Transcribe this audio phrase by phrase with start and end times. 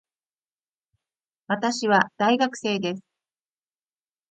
[1.45, 3.03] 私は大学生です